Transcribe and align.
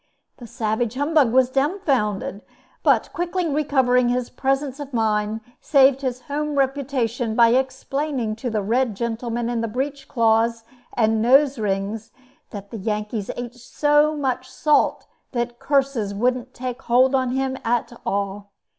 The 0.37 0.47
savage 0.47 0.95
humbug 0.95 1.31
was 1.31 1.51
dumbfounded, 1.51 2.41
but 2.81 3.13
quickly 3.13 3.47
recovering 3.47 4.09
his 4.09 4.31
presence 4.31 4.79
of 4.79 4.95
mind, 4.95 5.41
saved 5.59 6.01
his 6.01 6.21
home 6.21 6.57
reputation 6.57 7.35
by 7.35 7.49
explaining 7.49 8.35
to 8.37 8.49
the 8.49 8.63
red 8.63 8.95
gentlemen 8.95 9.47
in 9.47 9.61
breech 9.71 10.07
cloths 10.07 10.63
and 10.93 11.21
nose 11.21 11.59
rings, 11.59 12.11
that 12.49 12.71
the 12.71 12.79
Yankee 12.79 13.23
ate 13.37 13.53
so 13.53 14.17
much 14.17 14.49
salt 14.49 15.05
that 15.33 15.59
curses 15.59 16.15
wouldn't 16.15 16.55
take 16.55 16.81
hold 16.81 17.13
on 17.13 17.29
him 17.33 17.55
at 17.63 17.93
all. 18.03 18.53